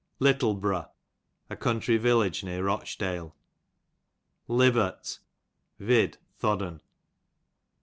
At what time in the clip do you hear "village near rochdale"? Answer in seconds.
1.97-3.33